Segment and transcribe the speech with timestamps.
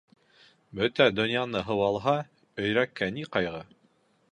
[0.79, 2.15] Бөтә донъяны һыу алһа,
[2.65, 3.65] өйрәккә ни ҡайғы?